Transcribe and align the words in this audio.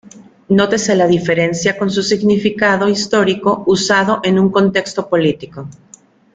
Nótese 0.49 0.95
la 0.95 1.05
diferencia 1.05 1.77
con 1.77 1.91
su 1.91 2.01
significado 2.01 2.89
histórico 2.89 3.61
usado 3.67 4.19
en 4.23 4.39
un 4.39 4.49
contexto 4.49 5.07
político. 5.07 5.67